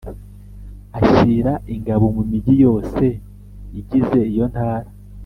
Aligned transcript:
Ashyira 0.99 1.53
ingabo 1.75 2.05
mu 2.15 2.23
migi 2.29 2.53
yose 2.65 3.05
igize 3.79 4.19
iyo 4.31 4.45
ntara. 4.51 4.89